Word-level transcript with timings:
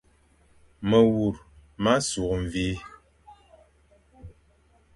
Mewur 0.89 1.35
ma 1.83 1.93
sukh 2.07 2.35
mvi, 2.43 2.67